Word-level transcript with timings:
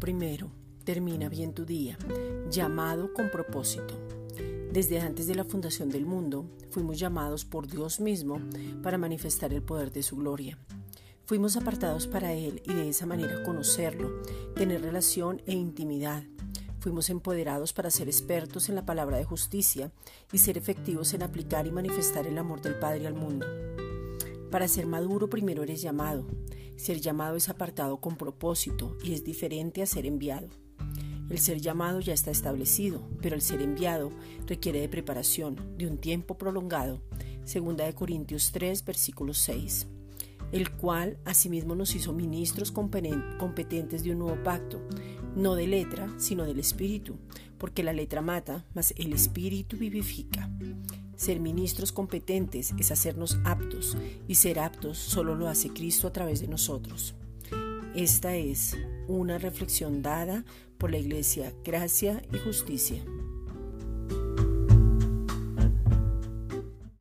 primero, 0.00 0.50
termina 0.84 1.28
bien 1.28 1.54
tu 1.54 1.64
día, 1.64 1.96
llamado 2.50 3.14
con 3.14 3.30
propósito. 3.30 3.94
Desde 4.72 4.98
antes 4.98 5.28
de 5.28 5.36
la 5.36 5.44
fundación 5.44 5.90
del 5.90 6.06
mundo, 6.06 6.44
fuimos 6.70 6.98
llamados 6.98 7.44
por 7.44 7.68
Dios 7.68 8.00
mismo 8.00 8.40
para 8.82 8.98
manifestar 8.98 9.52
el 9.52 9.62
poder 9.62 9.92
de 9.92 10.02
su 10.02 10.16
gloria. 10.16 10.58
Fuimos 11.24 11.56
apartados 11.56 12.08
para 12.08 12.32
Él 12.32 12.62
y 12.64 12.74
de 12.74 12.88
esa 12.88 13.06
manera 13.06 13.44
conocerlo, 13.44 14.22
tener 14.56 14.82
relación 14.82 15.40
e 15.46 15.52
intimidad. 15.52 16.24
Fuimos 16.80 17.08
empoderados 17.08 17.72
para 17.72 17.92
ser 17.92 18.08
expertos 18.08 18.68
en 18.68 18.74
la 18.74 18.84
palabra 18.84 19.18
de 19.18 19.24
justicia 19.24 19.92
y 20.32 20.38
ser 20.38 20.58
efectivos 20.58 21.14
en 21.14 21.22
aplicar 21.22 21.68
y 21.68 21.70
manifestar 21.70 22.26
el 22.26 22.38
amor 22.38 22.60
del 22.60 22.74
Padre 22.74 23.06
al 23.06 23.14
mundo. 23.14 23.46
Para 24.50 24.66
ser 24.66 24.86
maduro 24.86 25.30
primero 25.30 25.62
eres 25.62 25.80
llamado. 25.80 26.26
Ser 26.80 26.98
llamado 26.98 27.36
es 27.36 27.50
apartado 27.50 27.98
con 27.98 28.16
propósito 28.16 28.96
y 29.04 29.12
es 29.12 29.22
diferente 29.22 29.82
a 29.82 29.86
ser 29.86 30.06
enviado. 30.06 30.48
El 31.28 31.38
ser 31.38 31.60
llamado 31.60 32.00
ya 32.00 32.14
está 32.14 32.30
establecido, 32.30 33.06
pero 33.20 33.34
el 33.34 33.42
ser 33.42 33.60
enviado 33.60 34.10
requiere 34.46 34.80
de 34.80 34.88
preparación, 34.88 35.76
de 35.76 35.86
un 35.86 35.98
tiempo 35.98 36.38
prolongado. 36.38 37.02
Segunda 37.44 37.84
de 37.84 37.94
Corintios 37.94 38.50
3, 38.52 38.82
versículo 38.86 39.34
6. 39.34 39.88
El 40.52 40.70
cual 40.70 41.18
asimismo 41.26 41.74
nos 41.74 41.94
hizo 41.94 42.14
ministros 42.14 42.72
competentes 42.72 44.02
de 44.02 44.12
un 44.12 44.20
nuevo 44.20 44.42
pacto, 44.42 44.80
no 45.36 45.56
de 45.56 45.66
letra, 45.66 46.10
sino 46.16 46.44
del 46.44 46.60
espíritu, 46.60 47.18
porque 47.60 47.82
la 47.84 47.92
letra 47.92 48.22
mata, 48.22 48.64
mas 48.74 48.94
el 48.96 49.12
espíritu 49.12 49.76
vivifica. 49.76 50.50
Ser 51.14 51.38
ministros 51.38 51.92
competentes 51.92 52.72
es 52.78 52.90
hacernos 52.90 53.38
aptos, 53.44 53.98
y 54.26 54.36
ser 54.36 54.58
aptos 54.58 54.96
solo 54.96 55.34
lo 55.34 55.46
hace 55.46 55.68
Cristo 55.68 56.08
a 56.08 56.12
través 56.12 56.40
de 56.40 56.48
nosotros. 56.48 57.14
Esta 57.94 58.34
es 58.34 58.78
una 59.06 59.36
reflexión 59.36 60.00
dada 60.00 60.44
por 60.78 60.90
la 60.90 60.98
Iglesia 60.98 61.52
Gracia 61.62 62.22
y 62.32 62.38
Justicia. 62.38 63.04